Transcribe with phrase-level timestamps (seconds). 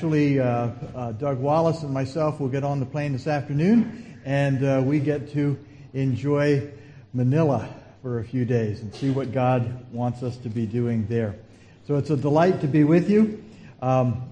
[0.00, 4.64] Actually, uh, uh, Doug Wallace and myself will get on the plane this afternoon, and
[4.64, 5.58] uh, we get to
[5.92, 6.70] enjoy
[7.12, 7.68] Manila
[8.00, 11.36] for a few days and see what God wants us to be doing there.
[11.86, 13.44] So it's a delight to be with you.
[13.82, 14.22] Um,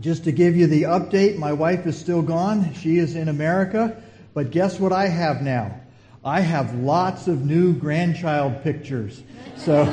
[0.00, 2.74] just to give you the update, my wife is still gone.
[2.74, 4.02] She is in America.
[4.34, 5.80] But guess what I have now?
[6.22, 9.22] I have lots of new grandchild pictures.
[9.56, 9.86] So,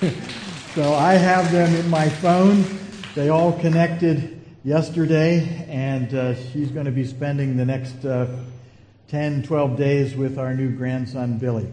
[0.74, 2.64] so I have them in my phone.
[3.18, 8.28] They all connected yesterday, and uh, she's going to be spending the next uh,
[9.08, 11.66] 10, 12 days with our new grandson, Billy.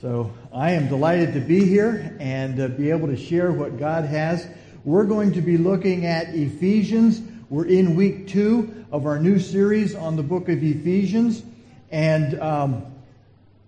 [0.00, 4.06] So I am delighted to be here and uh, be able to share what God
[4.06, 4.48] has.
[4.84, 7.22] We're going to be looking at Ephesians.
[7.48, 11.44] We're in week two of our new series on the book of Ephesians.
[11.92, 12.86] And um,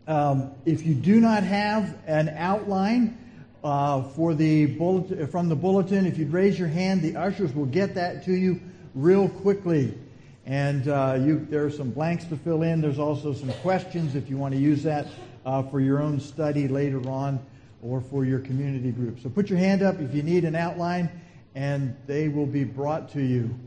[0.09, 3.17] um, if you do not have an outline,
[3.65, 6.07] uh, for the bulletin, from the bulletin.
[6.07, 8.61] If you'd raise your hand, the ushers will get that to you
[8.95, 9.99] real quickly.
[10.47, 12.83] And uh, you, there are some blanks to fill in.
[12.83, 15.07] There's also some questions if you want to use that
[15.47, 17.45] uh, for your own study later on
[17.83, 19.21] or for your community group.
[19.21, 21.11] So put your hand up if you need an outline,
[21.55, 23.59] and they will be brought to you.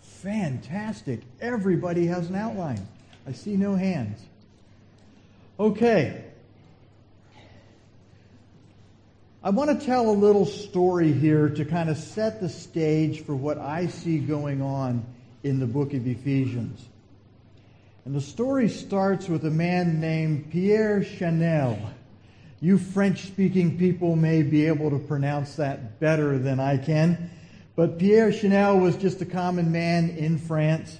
[0.00, 1.20] Fantastic.
[1.42, 2.88] Everybody has an outline.
[3.26, 4.18] I see no hands.
[5.60, 6.24] Okay.
[9.40, 13.36] I want to tell a little story here to kind of set the stage for
[13.36, 15.06] what I see going on
[15.44, 16.84] in the book of Ephesians.
[18.04, 21.78] And the story starts with a man named Pierre Chanel.
[22.60, 27.30] You French speaking people may be able to pronounce that better than I can.
[27.76, 30.98] But Pierre Chanel was just a common man in France.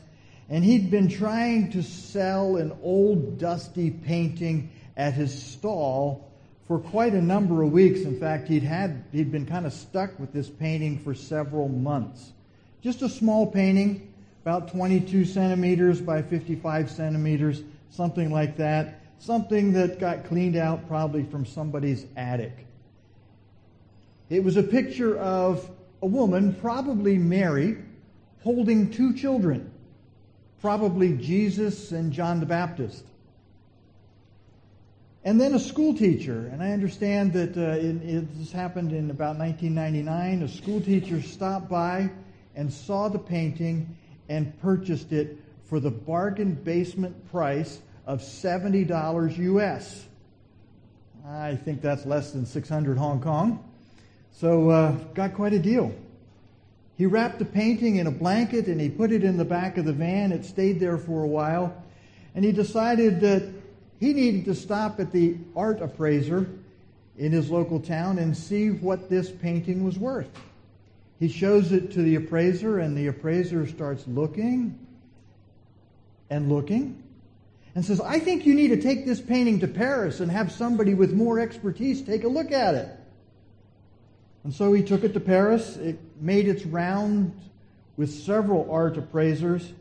[0.48, 6.27] And he'd been trying to sell an old dusty painting at his stall
[6.68, 8.02] for quite a number of weeks.
[8.02, 12.32] In fact, he'd had he'd been kind of stuck with this painting for several months.
[12.82, 19.00] Just a small painting, about 22 centimeters by 55 centimeters, something like that.
[19.18, 22.66] Something that got cleaned out probably from somebody's attic.
[24.30, 25.68] It was a picture of
[26.02, 27.78] a woman, probably Mary,
[28.42, 29.72] holding two children,
[30.60, 33.04] probably Jesus and John the Baptist.
[35.24, 39.10] And then a school teacher, and I understand that uh, it, it, this happened in
[39.10, 40.42] about 1999.
[40.42, 42.10] A school teacher stopped by
[42.54, 43.96] and saw the painting
[44.28, 50.06] and purchased it for the bargain basement price of $70 US.
[51.26, 53.62] I think that's less than 600 Hong Kong.
[54.32, 55.92] So, uh, got quite a deal.
[56.96, 59.84] He wrapped the painting in a blanket and he put it in the back of
[59.84, 60.32] the van.
[60.32, 61.82] It stayed there for a while.
[62.34, 63.57] And he decided that
[63.98, 66.48] he needed to stop at the art appraiser
[67.16, 70.30] in his local town and see what this painting was worth.
[71.18, 74.78] He shows it to the appraiser, and the appraiser starts looking
[76.30, 77.02] and looking
[77.74, 80.94] and says, I think you need to take this painting to Paris and have somebody
[80.94, 82.88] with more expertise take a look at it.
[84.44, 85.76] And so he took it to Paris.
[85.76, 87.38] It made its round
[87.96, 89.72] with several art appraisers.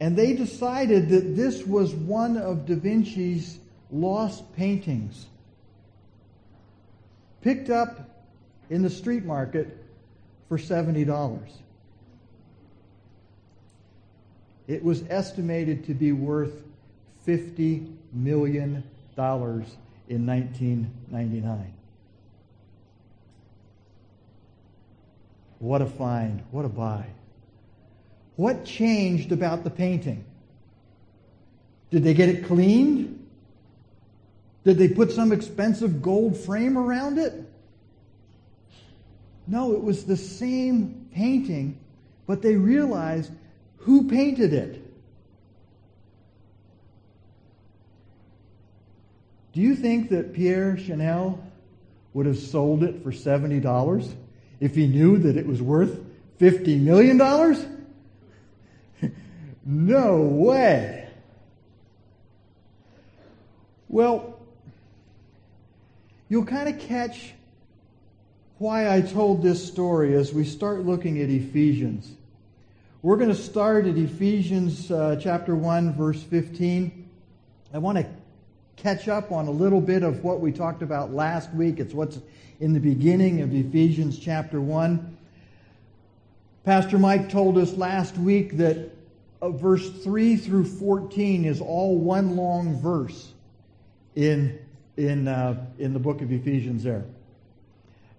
[0.00, 3.58] And they decided that this was one of Da Vinci's
[3.90, 5.26] lost paintings,
[7.42, 8.00] picked up
[8.70, 9.84] in the street market
[10.48, 11.40] for $70.
[14.66, 16.62] It was estimated to be worth
[17.26, 18.82] $50 million
[19.16, 21.74] in 1999.
[25.58, 26.42] What a find.
[26.50, 27.06] What a buy.
[28.36, 30.24] What changed about the painting?
[31.90, 33.28] Did they get it cleaned?
[34.64, 37.34] Did they put some expensive gold frame around it?
[39.46, 41.78] No, it was the same painting,
[42.26, 43.30] but they realized
[43.78, 44.80] who painted it.
[49.52, 51.38] Do you think that Pierre Chanel
[52.14, 54.14] would have sold it for $70
[54.58, 56.00] if he knew that it was worth
[56.40, 57.18] $50 million?
[59.64, 61.08] No way.
[63.88, 64.38] Well,
[66.28, 67.32] you'll kind of catch
[68.58, 72.10] why I told this story as we start looking at Ephesians.
[73.02, 77.08] We're going to start at Ephesians uh, chapter 1, verse 15.
[77.72, 78.06] I want to
[78.76, 81.80] catch up on a little bit of what we talked about last week.
[81.80, 82.18] It's what's
[82.60, 85.16] in the beginning of Ephesians chapter 1.
[86.64, 88.93] Pastor Mike told us last week that
[89.50, 93.32] verse 3 through 14 is all one long verse
[94.14, 94.58] in,
[94.96, 97.04] in, uh, in the book of Ephesians there.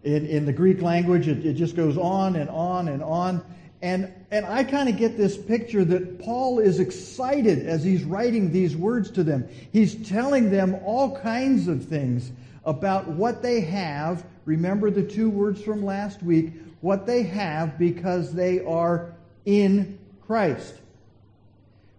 [0.04, 3.44] In, in the Greek language, it, it just goes on and on and on.
[3.82, 8.52] And, and I kind of get this picture that Paul is excited as he's writing
[8.52, 9.48] these words to them.
[9.72, 12.32] He's telling them all kinds of things
[12.64, 14.26] about what they have.
[14.46, 19.14] Remember the two words from last week what they have because they are
[19.46, 20.76] in Christ.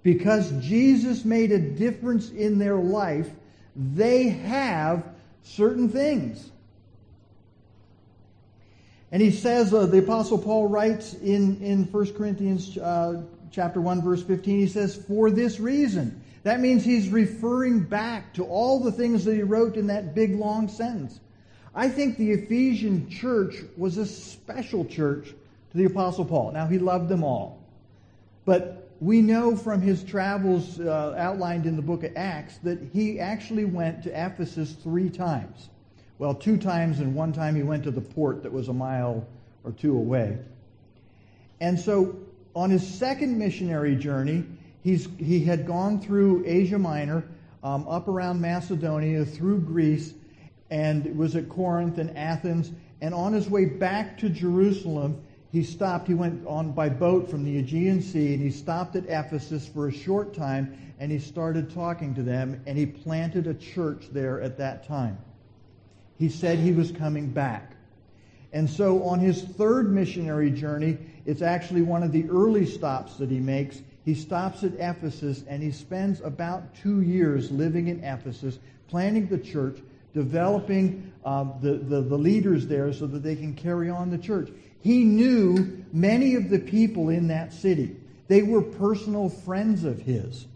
[0.07, 3.29] Because Jesus made a difference in their life,
[3.75, 5.03] they have
[5.43, 6.49] certain things.
[9.11, 13.21] And he says, uh, the Apostle Paul writes in, in 1 Corinthians uh,
[13.51, 16.23] chapter 1, verse 15, he says, for this reason.
[16.45, 20.37] That means he's referring back to all the things that he wrote in that big
[20.37, 21.19] long sentence.
[21.75, 25.27] I think the Ephesian church was a special church
[25.73, 26.53] to the Apostle Paul.
[26.53, 27.61] Now, he loved them all.
[28.45, 33.21] But we know from his travels uh, outlined in the book of Acts that he
[33.21, 35.69] actually went to Ephesus three times.
[36.19, 39.27] Well, two times, and one time he went to the port that was a mile
[39.65, 40.39] or two away.
[41.61, 42.17] And so
[42.55, 44.45] on his second missionary journey,
[44.83, 47.25] he's, he had gone through Asia Minor,
[47.63, 50.15] um, up around Macedonia, through Greece,
[50.71, 52.71] and was at Corinth and Athens.
[53.03, 55.23] And on his way back to Jerusalem,
[55.57, 56.07] he stopped.
[56.07, 59.89] He went on by boat from the Aegean Sea, and he stopped at Ephesus for
[59.89, 64.43] a short time, and he started talking to them, and he planted a church there
[64.43, 65.17] at that time.
[66.19, 67.75] He said he was coming back.
[68.53, 73.31] And so on his third missionary journey, it's actually one of the early stops that
[73.31, 73.81] he makes.
[74.05, 79.39] He stops at Ephesus and he spends about two years living in Ephesus, planting the
[79.39, 79.79] church,
[80.13, 84.51] developing uh, the, the, the leaders there so that they can carry on the church.
[84.83, 87.97] He knew many of the people in that city.
[88.29, 90.47] They were personal friends of his.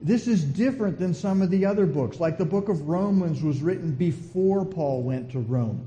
[0.00, 2.20] This is different than some of the other books.
[2.20, 5.86] Like the book of Romans was written before Paul went to Rome.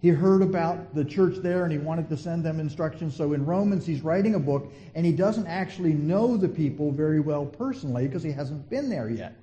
[0.00, 3.14] He heard about the church there and he wanted to send them instructions.
[3.14, 7.20] So in Romans, he's writing a book and he doesn't actually know the people very
[7.20, 9.36] well personally because he hasn't been there yet.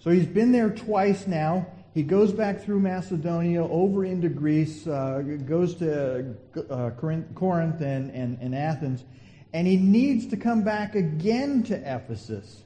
[0.00, 1.66] So he's been there twice now.
[1.94, 6.34] He goes back through Macedonia, over into Greece, uh, goes to
[6.68, 9.04] uh, Corinth and, and, and Athens,
[9.52, 12.62] and he needs to come back again to Ephesus.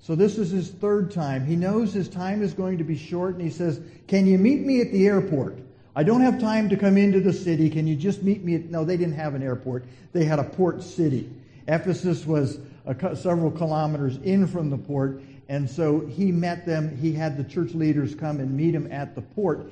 [0.00, 1.44] So this is his third time.
[1.44, 4.60] He knows his time is going to be short, and he says, Can you meet
[4.64, 5.58] me at the airport?
[5.94, 7.68] I don't have time to come into the city.
[7.68, 8.70] Can you just meet me at.
[8.70, 11.28] No, they didn't have an airport, they had a port city.
[11.68, 16.96] Ephesus was a, several kilometers in from the port, and so he met them.
[16.96, 19.70] He had the church leaders come and meet him at the port.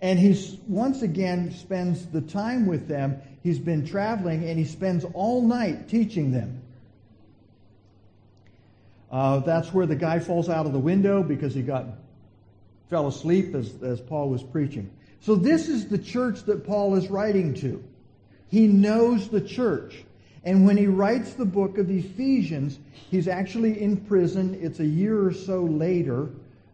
[0.00, 3.22] And he once again spends the time with them.
[3.42, 6.60] He's been traveling and he spends all night teaching them.
[9.10, 11.86] Uh, that's where the guy falls out of the window because he got
[12.90, 14.90] fell asleep as, as Paul was preaching.
[15.20, 17.82] So this is the church that Paul is writing to.
[18.50, 20.04] He knows the church.
[20.44, 22.78] And when he writes the book of Ephesians,
[23.10, 24.58] he's actually in prison.
[24.60, 26.28] It's a year or so later,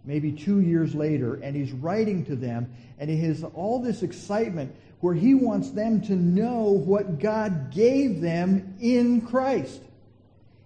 [0.04, 4.74] maybe two years later, and he's writing to them, and he has all this excitement
[5.00, 9.80] where he wants them to know what God gave them in Christ.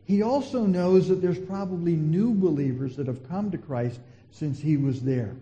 [0.07, 4.01] He also knows that there's probably new believers that have come to Christ
[4.33, 5.35] since he was there.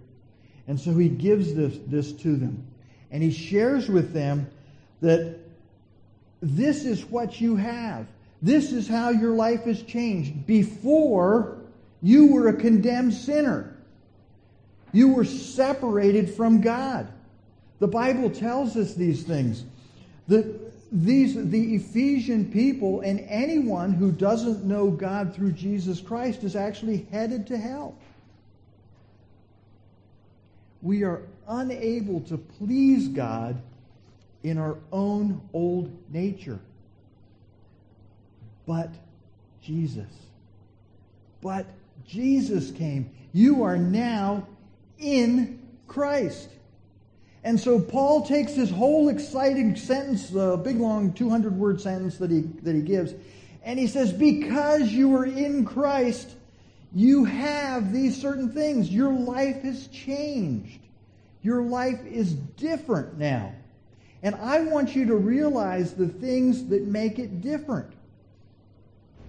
[0.69, 2.65] And so he gives this, this to them.
[3.11, 4.48] And he shares with them
[5.01, 5.39] that
[6.43, 8.06] this is what you have.
[8.43, 10.44] This is how your life has changed.
[10.46, 11.56] Before,
[12.03, 13.77] you were a condemned sinner.
[14.93, 17.06] You were separated from God.
[17.79, 19.65] The Bible tells us these things.
[20.27, 20.53] The,
[20.91, 27.06] these, the Ephesian people and anyone who doesn't know God through Jesus Christ is actually
[27.13, 27.96] headed to hell.
[30.82, 33.63] We are unable to please God
[34.43, 36.58] in our own old nature.
[38.67, 38.91] But
[39.63, 40.11] Jesus.
[41.41, 41.67] But
[42.06, 43.11] Jesus came.
[43.32, 44.46] You are now
[44.99, 46.49] in Christ.
[47.44, 52.31] And so Paul takes this whole exciting sentence, the big long 200 word sentence that
[52.31, 53.15] he, that he gives,
[53.65, 56.31] and he says, Because you are in Christ,
[56.94, 58.91] you have these certain things.
[58.91, 60.81] Your life has changed.
[61.43, 63.53] Your life is different now.
[64.22, 67.93] And I want you to realize the things that make it different.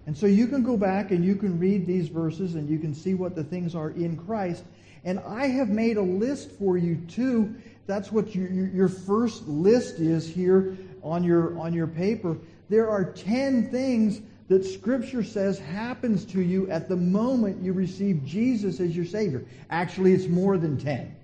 [0.05, 2.93] And so you can go back and you can read these verses and you can
[2.93, 4.63] see what the things are in Christ.
[5.05, 7.55] And I have made a list for you too.
[7.88, 12.38] That's what your, your first list is here on your, on your paper.
[12.69, 18.25] There are 10 things that Scripture says happens to you at the moment you receive
[18.25, 19.43] Jesus as your Savior.
[19.69, 21.15] Actually, it's more than 10.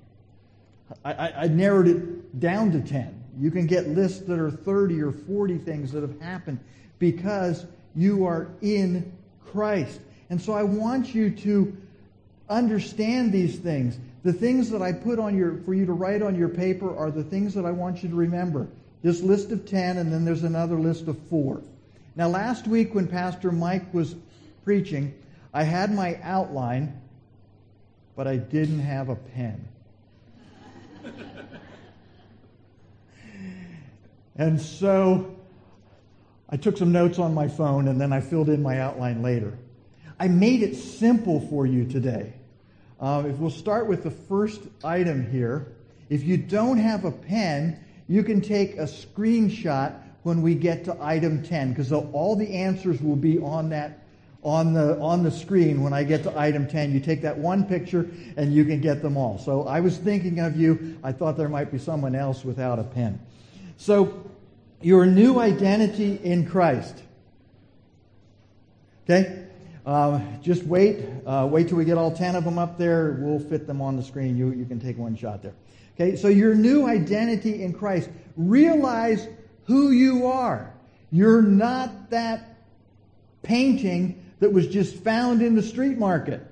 [1.04, 3.19] I, I, I narrowed it down to 10.
[3.40, 6.60] You can get lists that are 30 or 40 things that have happened
[7.00, 7.66] because
[7.96, 9.12] you are in
[9.46, 10.00] Christ.
[10.30, 11.76] And so I want you to
[12.50, 13.98] understand these things.
[14.24, 17.12] The things that I put on your, for you to write on your paper are
[17.12, 18.68] the things that I want you to remember.
[19.02, 21.62] This list of 10, and then there's another list of four.
[22.18, 24.16] Now, last week when Pastor Mike was
[24.66, 25.14] preaching,
[25.54, 27.00] I had my outline,
[28.18, 29.66] but I didn't have a pen.
[34.40, 35.36] And so
[36.50, 39.54] I took some notes on my phone and then I filled in my outline later.
[40.18, 42.34] I made it simple for you today.
[43.02, 45.74] Uh, if we'll start with the first item here.
[46.10, 49.94] If you don't have a pen, you can take a screenshot
[50.24, 54.06] when we get to item 10 because all the answers will be on that
[54.42, 57.66] on the on the screen when I get to item 10 you take that one
[57.66, 61.36] picture and you can get them all so I was thinking of you I thought
[61.36, 63.20] there might be someone else without a pen
[63.76, 64.29] so
[64.82, 67.02] your new identity in Christ.
[69.04, 69.46] Okay?
[69.86, 71.04] Uh, just wait.
[71.26, 73.18] Uh, wait till we get all 10 of them up there.
[73.20, 74.38] We'll fit them on the screen.
[74.38, 75.56] You you can take one shot there.
[75.96, 76.16] Okay?
[76.16, 78.10] So your new identity in Christ.
[78.38, 79.28] Realize
[79.66, 80.74] who you are.
[81.12, 82.58] You're not that
[83.42, 86.46] painting that was just found in the street market.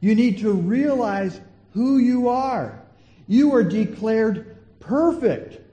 [0.00, 1.40] You need to realize
[1.72, 2.82] who you are.
[3.28, 5.65] You are declared perfect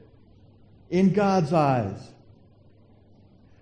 [0.93, 1.97] in God's eyes.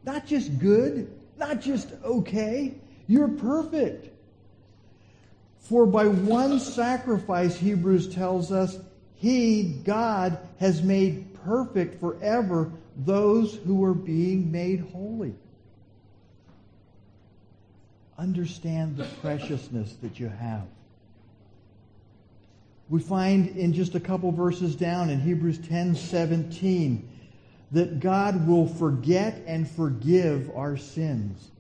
[0.04, 2.76] Not just good, not just okay.
[3.08, 4.10] You're perfect.
[5.62, 8.78] For by one sacrifice, Hebrews tells us,
[9.16, 15.34] He, God, has made perfect forever those who are being made holy.
[18.18, 20.68] Understand the preciousness that you have.
[22.90, 27.08] We find in just a couple verses down in Hebrews 10 17
[27.72, 31.52] that God will forget and forgive our sins.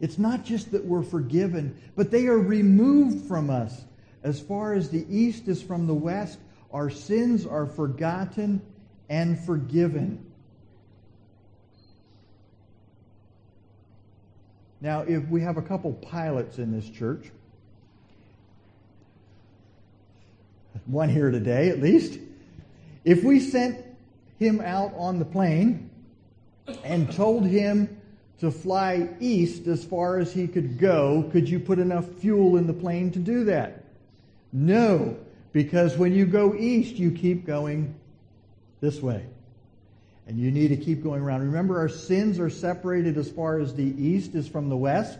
[0.00, 3.84] It's not just that we're forgiven, but they are removed from us.
[4.22, 6.38] As far as the east is from the west,
[6.72, 8.62] our sins are forgotten
[9.08, 10.24] and forgiven.
[14.80, 17.30] Now, if we have a couple pilots in this church,
[20.86, 22.18] one here today at least,
[23.04, 23.84] if we sent
[24.40, 25.90] him out on the plane
[26.82, 28.00] and told him
[28.40, 32.66] to fly east as far as he could go, could you put enough fuel in
[32.66, 33.84] the plane to do that?
[34.50, 35.18] No,
[35.52, 37.94] because when you go east, you keep going
[38.80, 39.26] this way.
[40.26, 41.42] And you need to keep going around.
[41.42, 45.18] Remember, our sins are separated as far as the east is from the west.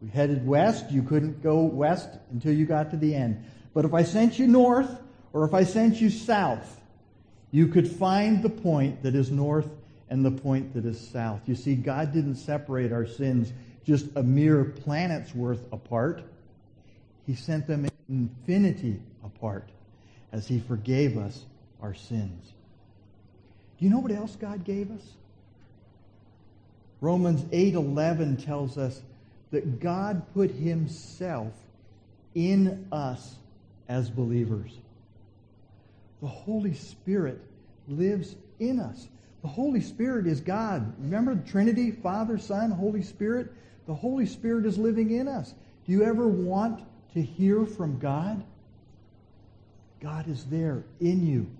[0.00, 0.92] We headed west.
[0.92, 3.44] You couldn't go west until you got to the end.
[3.74, 4.90] But if I sent you north,
[5.32, 6.81] or if I sent you south,
[7.52, 9.68] you could find the point that is north
[10.10, 11.40] and the point that is south.
[11.46, 13.52] You see, God didn't separate our sins
[13.84, 16.22] just a mere planet's worth apart.
[17.26, 19.68] He sent them infinity apart
[20.32, 21.44] as He forgave us
[21.80, 22.52] our sins.
[23.78, 25.02] Do you know what else God gave us?
[27.00, 29.02] Romans 8:11 tells us
[29.50, 31.52] that God put himself
[32.34, 33.36] in us
[33.88, 34.70] as believers.
[36.22, 37.40] The Holy Spirit
[37.88, 39.08] lives in us.
[39.42, 40.94] The Holy Spirit is God.
[41.00, 43.52] Remember the Trinity, Father, Son, Holy Spirit?
[43.88, 45.52] The Holy Spirit is living in us.
[45.84, 48.44] Do you ever want to hear from God?
[50.00, 51.50] God is there in you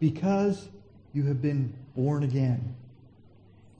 [0.00, 0.68] because
[1.12, 2.74] you have been born again.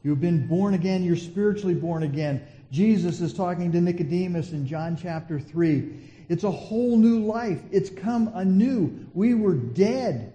[0.04, 1.02] You have been born again.
[1.02, 2.46] You're spiritually born again.
[2.76, 5.98] Jesus is talking to Nicodemus in John chapter 3.
[6.28, 7.58] It's a whole new life.
[7.72, 9.06] It's come anew.
[9.14, 10.34] We were dead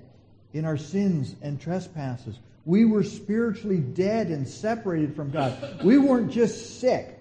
[0.52, 2.40] in our sins and trespasses.
[2.66, 5.84] We were spiritually dead and separated from God.
[5.84, 7.20] We weren't just sick.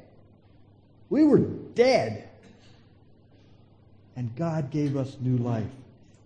[1.11, 2.27] We were dead.
[4.17, 5.69] And God gave us new life.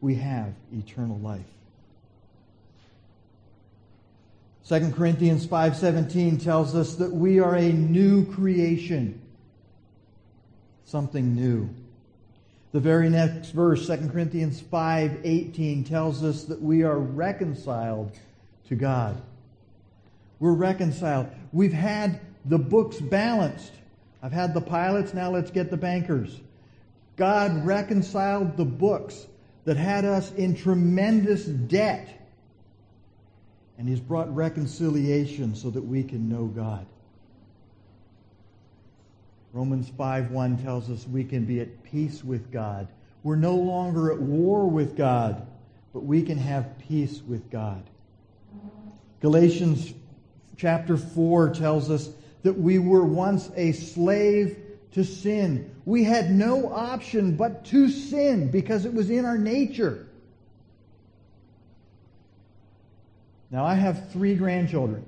[0.00, 1.42] We have eternal life.
[4.66, 9.20] 2 Corinthians 5:17 tells us that we are a new creation.
[10.86, 11.68] Something new.
[12.72, 18.12] The very next verse, 2 Corinthians 5:18 tells us that we are reconciled
[18.68, 19.20] to God.
[20.40, 21.26] We're reconciled.
[21.52, 23.72] We've had the books balanced.
[24.22, 26.40] I've had the pilots, now let's get the bankers.
[27.16, 29.26] God reconciled the books
[29.66, 32.08] that had us in tremendous debt
[33.78, 36.86] and He's brought reconciliation so that we can know God.
[39.52, 42.88] Romans 5:1 tells us we can be at peace with God
[43.24, 45.46] We're no longer at war with God,
[45.94, 47.82] but we can have peace with God.
[49.22, 49.94] Galatians
[50.58, 52.10] chapter 4 tells us
[52.42, 54.58] that we were once a slave
[54.92, 55.74] to sin.
[55.86, 60.06] We had no option but to sin because it was in our nature.
[63.54, 65.06] Now, I have three grandchildren.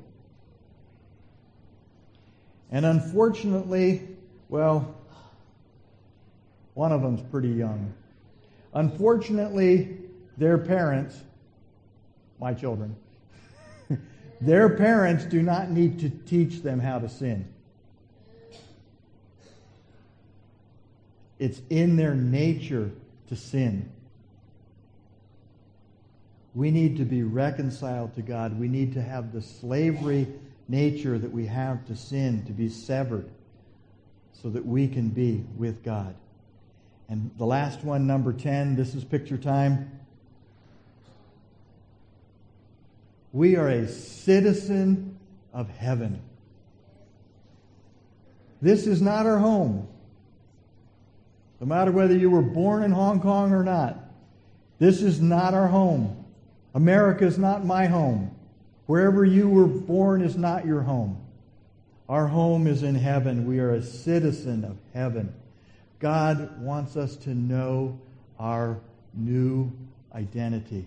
[2.71, 4.07] And unfortunately,
[4.49, 4.95] well,
[6.75, 7.93] one of them's pretty young.
[8.73, 9.99] Unfortunately,
[10.37, 11.21] their parents,
[12.39, 12.95] my children,
[14.41, 17.53] their parents do not need to teach them how to sin.
[21.41, 22.93] It's in their nature
[23.27, 23.91] to sin.
[26.57, 28.59] We need to be reconciled to God.
[28.59, 30.27] We need to have the slavery
[30.69, 33.29] nature that we have to sin to be severed
[34.33, 36.15] so that we can be with God.
[37.11, 40.01] And the last one, number 10, this is picture time.
[43.35, 45.19] We are a citizen
[45.53, 46.23] of heaven.
[48.63, 49.87] This is not our home.
[51.61, 53.99] No matter whether you were born in Hong Kong or not,
[54.79, 56.16] this is not our home.
[56.77, 58.37] America is not my home.
[58.85, 61.17] Wherever you were born is not your home.
[62.07, 63.47] Our home is in heaven.
[63.47, 65.33] We are a citizen of heaven.
[66.01, 67.99] God wants us to know
[68.39, 68.79] our
[69.15, 69.73] new
[70.15, 70.87] identity.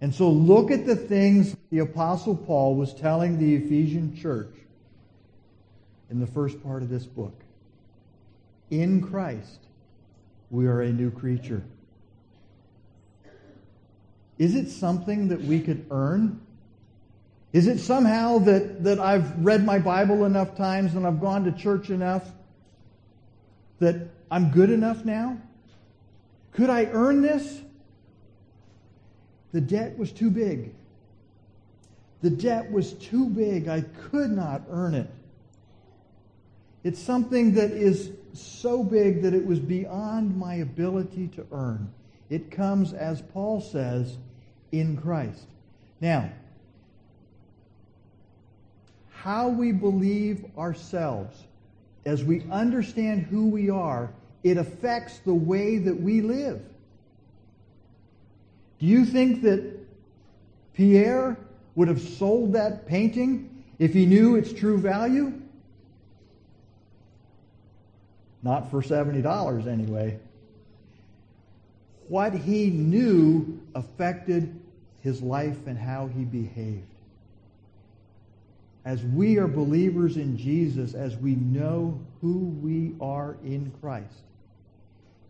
[0.00, 4.56] And so look at the things the Apostle Paul was telling the Ephesian church
[6.10, 7.40] in the first part of this book.
[8.72, 9.60] In Christ,
[10.50, 11.62] we are a new creature.
[14.38, 16.40] Is it something that we could earn?
[17.52, 21.52] Is it somehow that, that I've read my Bible enough times and I've gone to
[21.52, 22.28] church enough
[23.78, 25.38] that I'm good enough now?
[26.52, 27.60] Could I earn this?
[29.52, 30.72] The debt was too big.
[32.22, 33.68] The debt was too big.
[33.68, 35.10] I could not earn it.
[36.82, 41.92] It's something that is so big that it was beyond my ability to earn.
[42.30, 44.16] It comes, as Paul says,
[44.72, 45.46] in Christ.
[46.00, 46.30] Now,
[49.10, 51.36] how we believe ourselves,
[52.04, 54.10] as we understand who we are,
[54.42, 56.62] it affects the way that we live.
[58.78, 59.78] Do you think that
[60.74, 61.38] Pierre
[61.74, 65.32] would have sold that painting if he knew its true value?
[68.42, 70.18] Not for $70 anyway.
[72.08, 74.60] What he knew affected
[75.00, 76.82] his life and how he behaved.
[78.84, 84.22] As we are believers in Jesus, as we know who we are in Christ,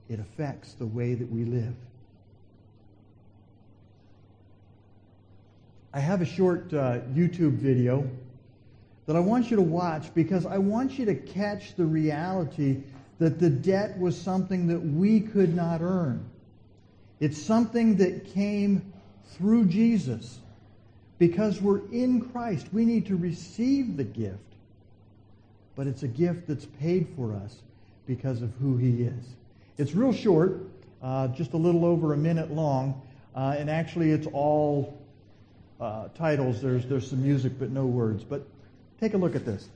[0.08, 1.74] it affects the way that we live.
[5.92, 8.08] I have a short uh, YouTube video
[9.06, 12.82] that I want you to watch because I want you to catch the reality
[13.20, 16.28] that the debt was something that we could not earn.
[17.24, 18.92] It's something that came
[19.38, 20.40] through Jesus.
[21.18, 24.36] Because we're in Christ, we need to receive the gift.
[25.74, 27.56] But it's a gift that's paid for us
[28.06, 29.24] because of who He is.
[29.78, 30.66] It's real short,
[31.02, 33.00] uh, just a little over a minute long,
[33.34, 35.00] uh, and actually it's all
[35.80, 36.60] uh, titles.
[36.60, 38.22] There's, there's some music, but no words.
[38.22, 38.46] But
[39.00, 39.66] take a look at this.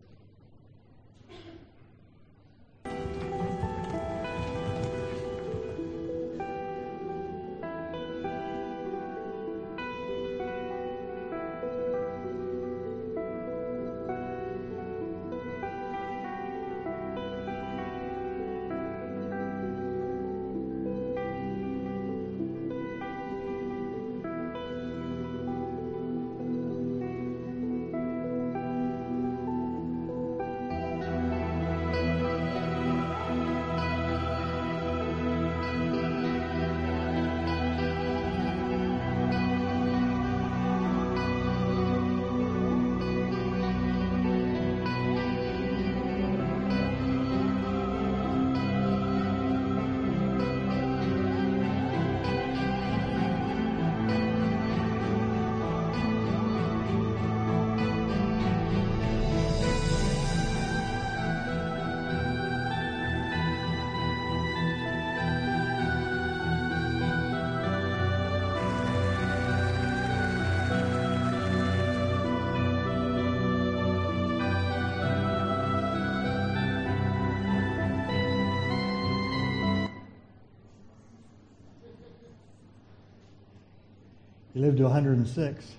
[84.59, 85.73] He lived to 106.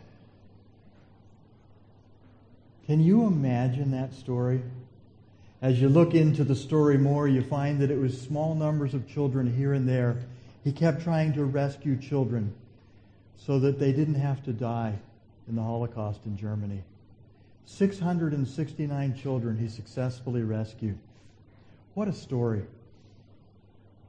[2.85, 4.61] Can you imagine that story?
[5.61, 9.05] As you look into the story more, you find that it was small numbers of
[9.05, 10.23] children here and there.
[10.63, 12.53] He kept trying to rescue children
[13.35, 14.97] so that they didn't have to die
[15.49, 16.81] in the Holocaust in Germany.
[17.65, 20.97] 669 children he successfully rescued.
[21.95, 22.63] What a story.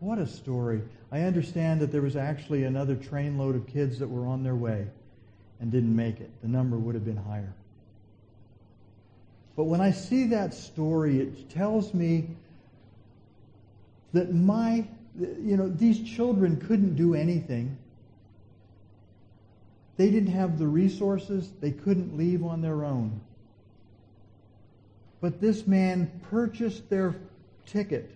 [0.01, 0.81] What a story.
[1.13, 4.87] I understand that there was actually another trainload of kids that were on their way
[5.61, 6.31] and didn't make it.
[6.41, 7.53] The number would have been higher.
[9.57, 12.29] But when I see that story, it tells me
[14.15, 14.87] that my,
[15.19, 17.77] you know, these children couldn't do anything.
[19.99, 21.51] They didn't have the resources.
[21.61, 23.21] They couldn't leave on their own.
[25.21, 27.17] But this man purchased their
[27.67, 28.11] ticket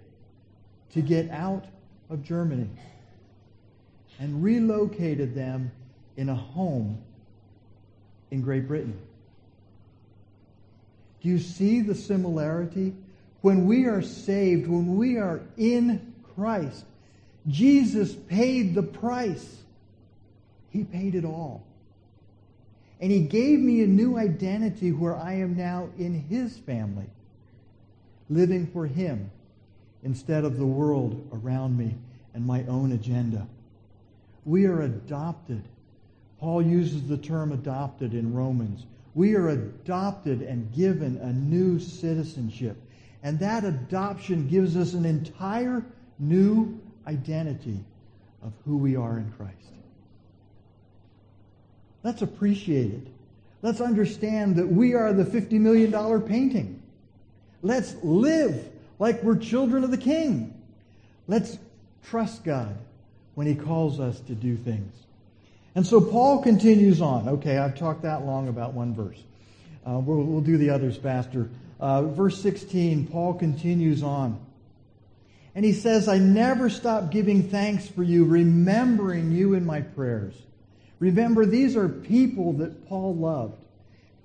[0.92, 1.66] to get out
[2.10, 2.68] of Germany
[4.18, 5.70] and relocated them
[6.16, 7.02] in a home
[8.30, 8.98] in Great Britain.
[11.20, 12.94] Do you see the similarity?
[13.40, 16.84] When we are saved, when we are in Christ,
[17.48, 19.62] Jesus paid the price.
[20.70, 21.64] He paid it all.
[23.00, 27.06] And he gave me a new identity where I am now in his family,
[28.30, 29.30] living for him
[30.04, 31.94] instead of the world around me
[32.34, 33.46] and my own agenda.
[34.44, 35.62] We are adopted.
[36.38, 38.84] Paul uses the term adopted in Romans.
[39.14, 42.76] We are adopted and given a new citizenship.
[43.22, 45.82] And that adoption gives us an entire
[46.18, 47.78] new identity
[48.42, 49.54] of who we are in Christ.
[52.02, 53.06] Let's appreciate it.
[53.62, 56.82] Let's understand that we are the $50 million painting.
[57.62, 60.60] Let's live like we're children of the King.
[61.26, 61.58] Let's
[62.04, 62.76] trust God
[63.34, 64.92] when He calls us to do things.
[65.74, 67.28] And so Paul continues on.
[67.28, 69.18] Okay, I've talked that long about one verse.
[69.86, 71.50] Uh, we'll, we'll, do the others faster.
[71.80, 74.38] Uh, verse 16, Paul continues on.
[75.54, 80.34] And he says, I never stop giving thanks for you, remembering you in my prayers.
[81.00, 83.62] Remember, these are people that Paul loved,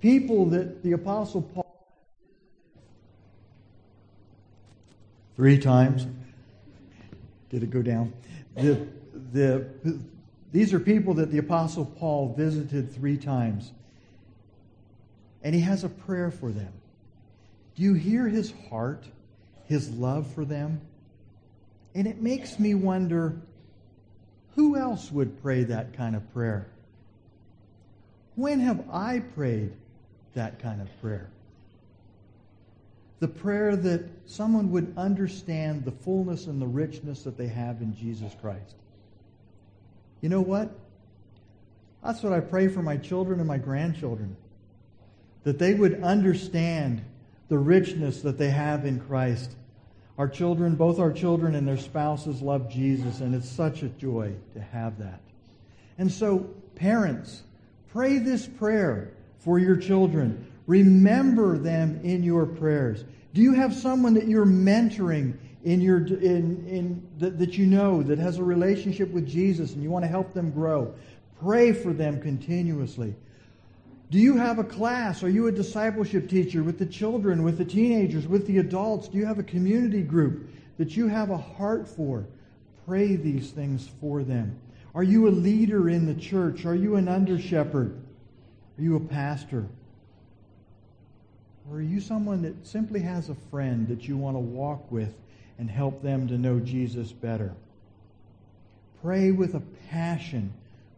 [0.00, 1.59] people that the Apostle Paul
[5.40, 6.06] three times.
[7.48, 8.12] Did it go down?
[8.56, 8.86] The,
[9.32, 9.66] the,
[10.52, 13.72] these are people that the Apostle Paul visited three times.
[15.42, 16.70] And he has a prayer for them.
[17.74, 19.06] Do you hear his heart,
[19.64, 20.82] his love for them?
[21.94, 23.40] And it makes me wonder
[24.56, 26.70] who else would pray that kind of prayer?
[28.34, 29.72] When have I prayed
[30.34, 31.30] that kind of prayer?
[33.20, 37.94] The prayer that someone would understand the fullness and the richness that they have in
[37.96, 38.74] Jesus Christ.
[40.20, 40.70] You know what?
[42.02, 44.36] That's what I pray for my children and my grandchildren.
[45.44, 47.02] That they would understand
[47.48, 49.54] the richness that they have in Christ.
[50.16, 54.34] Our children, both our children and their spouses, love Jesus, and it's such a joy
[54.54, 55.20] to have that.
[55.98, 57.42] And so, parents,
[57.92, 60.49] pray this prayer for your children.
[60.70, 63.04] Remember them in your prayers.
[63.34, 68.04] Do you have someone that you're mentoring in your in in that, that you know
[68.04, 70.94] that has a relationship with Jesus and you want to help them grow?
[71.40, 73.16] Pray for them continuously.
[74.12, 75.24] Do you have a class?
[75.24, 79.08] Are you a discipleship teacher with the children, with the teenagers, with the adults?
[79.08, 82.26] Do you have a community group that you have a heart for?
[82.86, 84.56] Pray these things for them.
[84.94, 86.64] Are you a leader in the church?
[86.64, 88.00] Are you an under shepherd?
[88.78, 89.66] Are you a pastor?
[91.70, 95.14] Or are you someone that simply has a friend that you want to walk with
[95.58, 97.52] and help them to know Jesus better?
[99.02, 100.52] Pray with a passion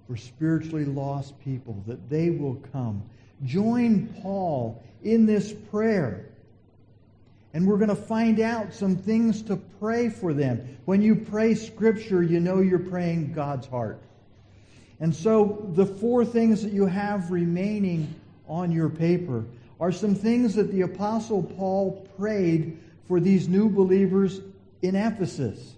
[0.06, 3.02] for spiritually lost people that they will come.
[3.44, 6.26] Join Paul in this prayer.
[7.52, 10.78] And we're going to find out some things to pray for them.
[10.86, 14.00] When you pray Scripture, you know you're praying God's heart.
[15.00, 18.14] And so the four things that you have remaining
[18.48, 19.44] on your paper
[19.82, 24.40] are some things that the Apostle Paul prayed for these new believers
[24.80, 25.74] in Ephesus.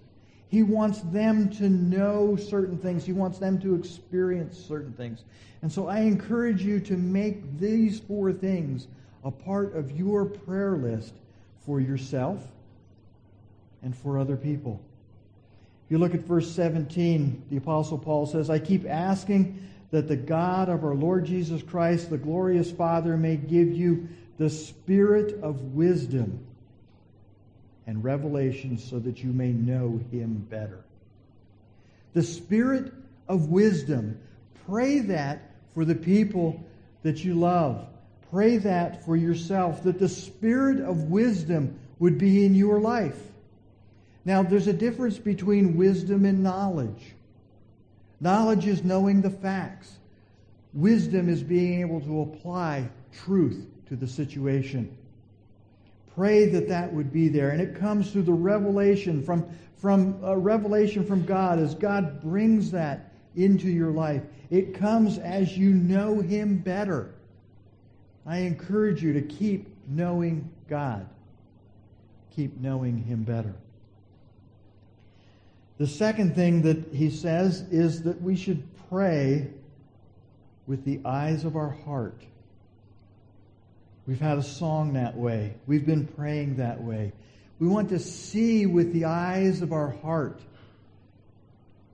[0.47, 3.03] He wants them to know certain things.
[3.03, 5.23] He wants them to experience certain things.
[5.63, 8.85] And so I encourage you to make these four things
[9.23, 11.15] a part of your prayer list
[11.65, 12.47] for yourself
[13.81, 14.79] and for other people.
[15.87, 20.15] If you look at verse 17, the Apostle Paul says, I keep asking that the
[20.15, 25.61] God of our Lord Jesus Christ, the glorious Father, may give you the spirit of
[25.73, 26.45] wisdom
[27.87, 30.83] and revelation so that you may know him better.
[32.13, 32.91] The spirit
[33.27, 34.19] of wisdom.
[34.65, 36.63] Pray that for the people
[37.03, 37.87] that you love.
[38.31, 43.19] Pray that for yourself, that the spirit of wisdom would be in your life.
[44.25, 47.14] Now, there's a difference between wisdom and knowledge.
[48.19, 49.97] Knowledge is knowing the facts.
[50.73, 54.95] Wisdom is being able to apply truth to the situation.
[56.15, 57.49] Pray that that would be there.
[57.49, 62.71] And it comes through the revelation from, from a revelation from God as God brings
[62.71, 64.21] that into your life.
[64.49, 67.13] It comes as you know Him better.
[68.25, 71.07] I encourage you to keep knowing God.
[72.35, 73.53] Keep knowing Him better.
[75.77, 79.47] The second thing that he says is that we should pray
[80.67, 82.21] with the eyes of our heart.
[84.07, 85.55] We've had a song that way.
[85.67, 87.11] We've been praying that way.
[87.59, 90.39] We want to see with the eyes of our heart.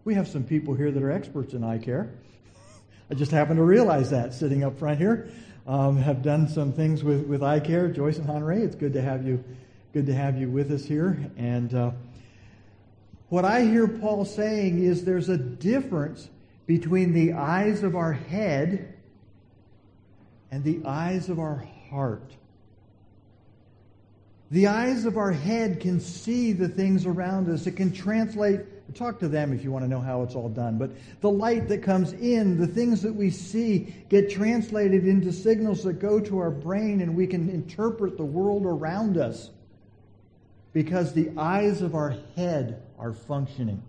[0.04, 2.12] We have some people here that are experts in eye care.
[3.12, 5.30] I just happen to realize that sitting up front here.
[5.67, 7.88] Um, have done some things with, with eye care.
[7.88, 9.44] Joyce and Honore, it's good to have you,
[9.94, 11.17] good to have you with us here.
[11.38, 11.91] And uh,
[13.32, 16.28] what I hear Paul saying is there's a difference
[16.67, 18.94] between the eyes of our head
[20.52, 22.30] and the eyes of our heart.
[24.52, 27.67] The eyes of our head can see the things around us.
[27.67, 28.60] It can translate,
[28.96, 30.78] talk to them if you want to know how it's all done.
[30.78, 30.91] But
[31.22, 36.00] the light that comes in, the things that we see, get translated into signals that
[36.00, 39.52] go to our brain, and we can interpret the world around us
[40.73, 43.81] because the eyes of our head are functioning.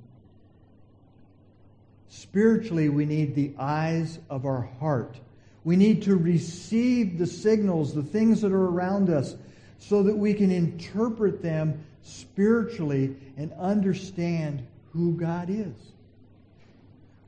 [2.09, 5.19] Spiritually, we need the eyes of our heart.
[5.65, 9.37] We need to receive the signals, the things that are around us,
[9.79, 15.75] so that we can interpret them spiritually and understand who God is.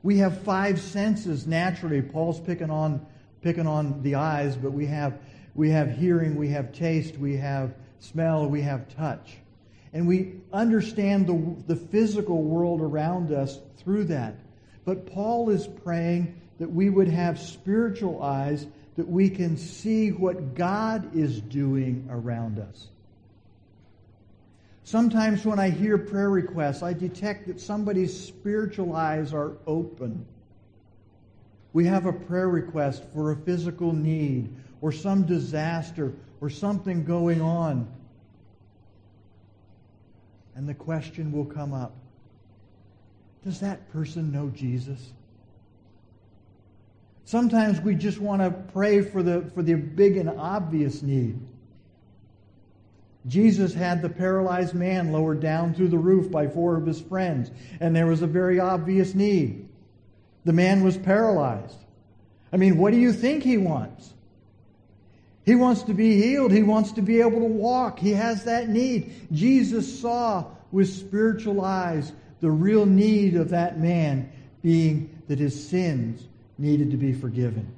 [0.03, 2.01] We have five senses naturally.
[2.01, 3.05] Paul's picking on
[3.41, 5.17] picking on the eyes, but we have
[5.55, 9.37] we have hearing, we have taste, we have smell, we have touch.
[9.95, 14.35] And we understand the, the physical world around us through that.
[14.83, 20.53] But Paul is praying that we would have spiritual eyes that we can see what
[20.53, 22.87] God is doing around us.
[24.83, 30.25] Sometimes when I hear prayer requests, I detect that somebody's spiritual eyes are open.
[31.71, 37.39] We have a prayer request for a physical need or some disaster or something going
[37.39, 37.87] on.
[40.55, 41.93] And the question will come up
[43.43, 45.13] Does that person know Jesus?
[47.25, 51.39] Sometimes we just want to pray for the, for the big and obvious need.
[53.27, 57.49] Jesus had the paralyzed man lowered down through the roof by four of his friends,
[57.79, 59.67] and there was a very obvious need.
[60.45, 61.77] The man was paralyzed.
[62.53, 64.13] I mean, what do you think he wants?
[65.45, 66.51] He wants to be healed.
[66.51, 67.99] He wants to be able to walk.
[67.99, 69.13] He has that need.
[69.31, 74.31] Jesus saw with spiritual eyes the real need of that man
[74.61, 76.27] being that his sins
[76.57, 77.71] needed to be forgiven.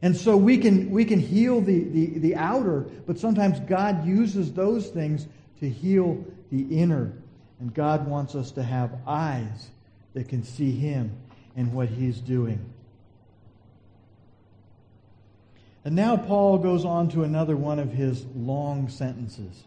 [0.00, 4.52] And so we can, we can heal the, the, the outer, but sometimes God uses
[4.52, 5.26] those things
[5.60, 7.12] to heal the inner.
[7.58, 9.70] And God wants us to have eyes
[10.14, 11.16] that can see Him
[11.56, 12.64] and what He's doing.
[15.88, 19.64] And now Paul goes on to another one of his long sentences.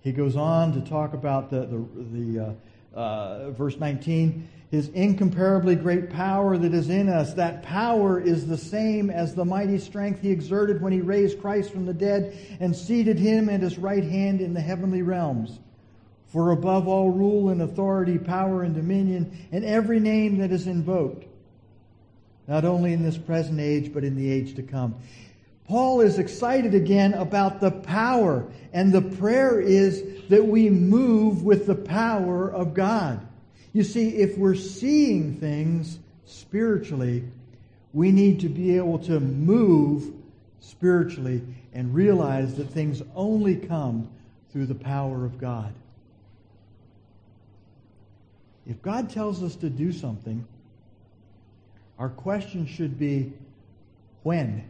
[0.00, 2.56] He goes on to talk about the, the, the
[2.92, 7.34] uh, uh, verse 19 his incomparably great power that is in us.
[7.34, 11.70] That power is the same as the mighty strength he exerted when he raised Christ
[11.70, 15.60] from the dead and seated him at his right hand in the heavenly realms.
[16.26, 21.24] For above all rule and authority, power and dominion, and every name that is invoked,
[22.48, 24.94] not only in this present age, but in the age to come.
[25.66, 31.66] Paul is excited again about the power, and the prayer is that we move with
[31.66, 33.26] the power of God.
[33.72, 37.24] You see, if we're seeing things spiritually,
[37.92, 40.14] we need to be able to move
[40.60, 44.08] spiritually and realize that things only come
[44.52, 45.74] through the power of God.
[48.66, 50.46] If God tells us to do something,
[51.98, 53.32] our question should be
[54.22, 54.68] when?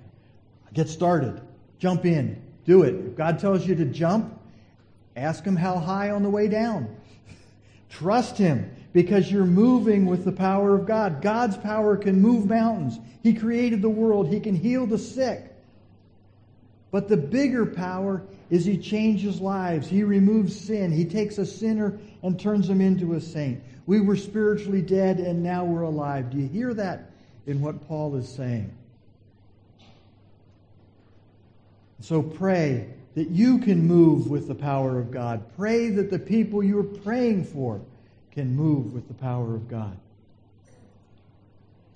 [0.72, 1.40] Get started.
[1.78, 2.42] Jump in.
[2.64, 2.94] Do it.
[2.94, 4.38] If God tells you to jump,
[5.16, 6.94] ask Him how high on the way down.
[7.90, 11.20] Trust Him because you're moving with the power of God.
[11.20, 12.98] God's power can move mountains.
[13.22, 14.28] He created the world.
[14.28, 15.52] He can heal the sick.
[16.90, 19.88] But the bigger power is He changes lives.
[19.88, 20.92] He removes sin.
[20.92, 23.62] He takes a sinner and turns him into a saint.
[23.86, 26.30] We were spiritually dead and now we're alive.
[26.30, 27.10] Do you hear that
[27.46, 28.72] in what Paul is saying?
[32.00, 35.42] So pray that you can move with the power of God.
[35.56, 37.80] Pray that the people you're praying for
[38.32, 39.96] can move with the power of God.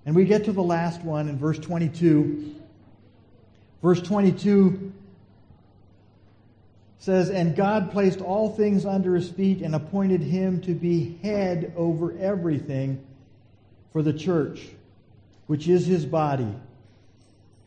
[0.06, 2.54] And we get to the last one in verse 22.
[3.82, 4.92] Verse 22
[6.98, 11.72] says, And God placed all things under his feet and appointed him to be head
[11.76, 13.04] over everything
[13.92, 14.68] for the church,
[15.50, 16.54] which is his body,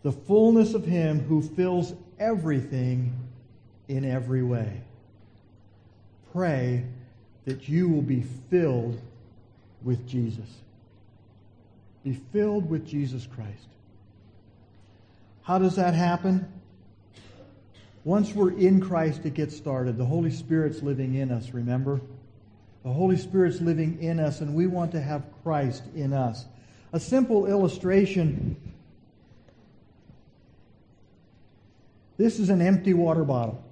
[0.03, 3.13] the fullness of him who fills everything
[3.89, 4.79] in every way.
[6.31, 6.85] Pray
[7.43, 9.01] that you will be filled
[9.81, 10.47] with Jesus.
[12.05, 13.67] Be filled with Jesus Christ.
[15.41, 16.49] How does that happen?
[18.05, 19.97] Once we're in Christ, it gets started.
[19.97, 21.99] The Holy Spirit's living in us, remember?
[22.85, 26.45] The Holy Spirit's living in us, and we want to have Christ in us.
[26.93, 28.55] A simple illustration
[32.17, 33.63] this is an empty water bottle.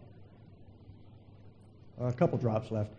[2.01, 2.91] A couple drops left.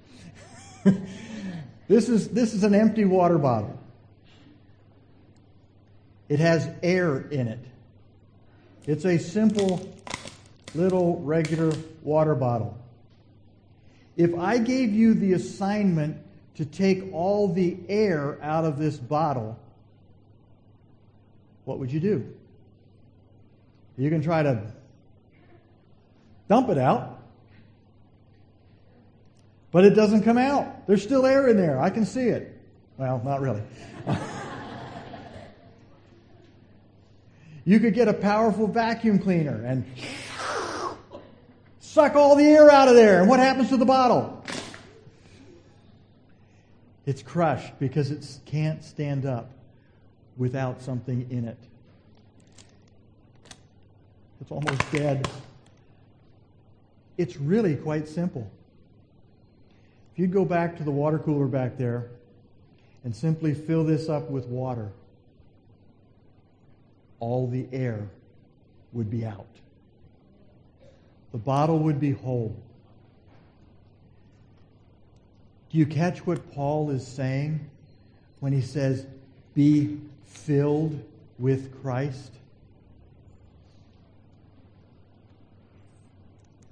[1.89, 3.77] this, is, this is an empty water bottle.
[6.29, 7.59] It has air in it.
[8.87, 9.93] It's a simple
[10.73, 12.79] little regular water bottle.
[14.17, 16.17] If I gave you the assignment
[16.55, 19.59] to take all the air out of this bottle,
[21.65, 22.35] what would you do?
[23.97, 24.63] You can try to
[26.49, 27.23] dump it out,
[29.71, 30.87] but it doesn't come out.
[30.87, 31.81] There's still air in there.
[31.81, 32.59] I can see it.
[32.97, 33.63] Well, not really.
[37.65, 39.85] you could get a powerful vacuum cleaner and
[41.81, 43.21] suck all the air out of there.
[43.21, 44.45] And what happens to the bottle?
[47.05, 49.51] It's crushed because it can't stand up
[50.37, 51.59] without something in it.
[54.41, 55.29] It's almost dead.
[57.17, 58.51] It's really quite simple.
[60.13, 62.09] If you go back to the water cooler back there
[63.05, 64.91] and simply fill this up with water,
[67.21, 68.09] all the air
[68.93, 69.47] would be out
[71.33, 72.55] the bottle would be whole.
[75.71, 77.59] Do you catch what Paul is saying
[78.41, 79.07] when he says,
[79.55, 79.99] be
[80.33, 81.03] filled
[81.39, 82.33] with Christ?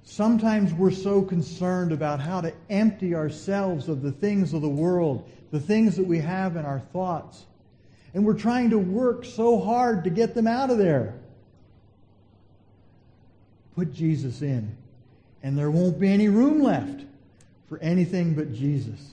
[0.03, 5.29] Sometimes we're so concerned about how to empty ourselves of the things of the world,
[5.51, 7.45] the things that we have in our thoughts.
[8.13, 11.13] And we're trying to work so hard to get them out of there.
[13.73, 14.75] Put Jesus in,
[15.43, 17.05] and there won't be any room left
[17.69, 19.11] for anything but Jesus.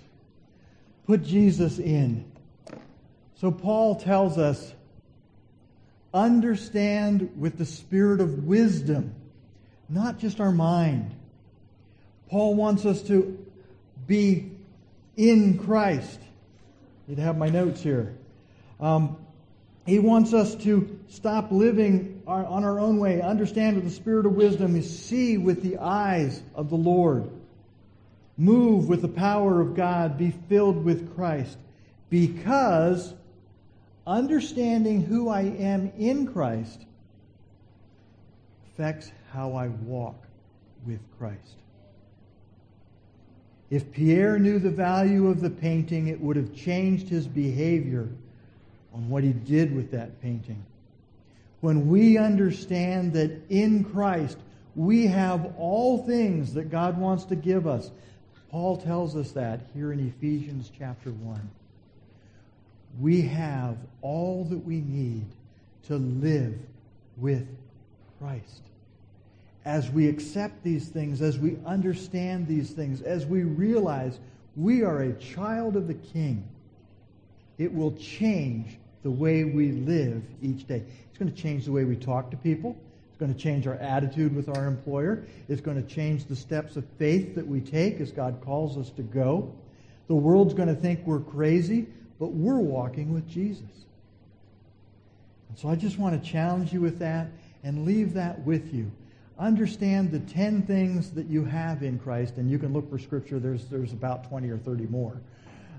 [1.06, 2.24] Put Jesus in.
[3.40, 4.74] So Paul tells us
[6.12, 9.14] understand with the spirit of wisdom,
[9.88, 11.14] not just our mind.
[12.30, 13.38] Paul wants us to
[14.06, 14.50] be
[15.16, 16.18] in Christ.
[17.06, 18.14] You'd have my notes here.
[18.80, 19.16] Um,
[19.86, 24.26] he wants us to stop living our, on our own way, understand with the spirit
[24.26, 27.30] of wisdom, is see with the eyes of the Lord.
[28.36, 31.56] Move with the power of God, be filled with Christ.
[32.10, 33.14] Because
[34.08, 36.80] understanding who I am in Christ
[38.72, 40.16] affects how I walk
[40.86, 41.56] with Christ.
[43.70, 48.08] If Pierre knew the value of the painting, it would have changed his behavior
[48.94, 50.64] on what he did with that painting.
[51.60, 54.38] When we understand that in Christ
[54.74, 57.90] we have all things that God wants to give us,
[58.50, 61.50] Paul tells us that here in Ephesians chapter 1.
[63.00, 65.26] We have all that we need
[65.84, 66.58] to live
[67.16, 67.46] with
[68.18, 68.62] Christ.
[69.64, 74.18] As we accept these things, as we understand these things, as we realize
[74.56, 76.46] we are a child of the King,
[77.58, 80.82] it will change the way we live each day.
[81.08, 82.76] It's going to change the way we talk to people.
[83.08, 85.24] It's going to change our attitude with our employer.
[85.48, 88.90] It's going to change the steps of faith that we take as God calls us
[88.90, 89.52] to go.
[90.06, 91.86] The world's going to think we're crazy,
[92.18, 93.64] but we're walking with Jesus.
[95.48, 97.28] And so I just want to challenge you with that
[97.64, 98.90] and leave that with you.
[99.38, 103.38] Understand the 10 things that you have in Christ, and you can look for Scripture.
[103.38, 105.16] There's, there's about 20 or 30 more.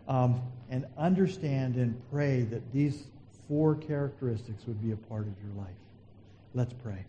[0.08, 3.04] Um, and understand and pray that these
[3.48, 5.76] four characteristics would be a part of your life.
[6.54, 7.06] Let's pray.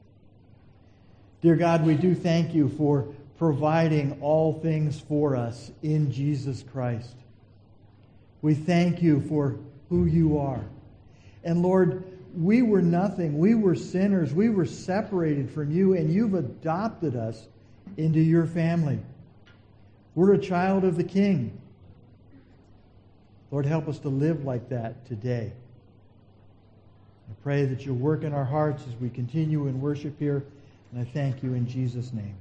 [1.40, 3.08] Dear God, we do thank you for
[3.38, 7.16] providing all things for us in Jesus Christ.
[8.42, 9.56] We thank you for
[9.88, 10.64] who you are.
[11.44, 12.04] And Lord,
[12.36, 13.38] we were nothing.
[13.38, 14.32] We were sinners.
[14.32, 17.46] We were separated from you, and you've adopted us
[17.96, 19.00] into your family.
[20.14, 21.58] We're a child of the King.
[23.50, 25.52] Lord, help us to live like that today.
[27.28, 30.44] I pray that you'll work in our hearts as we continue in worship here,
[30.92, 32.36] and I thank you in Jesus' name.